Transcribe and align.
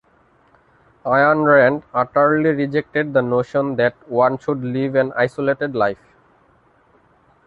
Ayn 1.05 1.45
Rand 1.45 1.83
utterly 1.93 2.49
rejected 2.49 3.13
the 3.13 3.21
notion 3.21 3.75
that 3.75 3.93
one 4.09 4.39
should 4.39 4.63
live 4.63 4.95
an 4.95 5.13
isolated 5.15 5.75
life. 5.75 6.01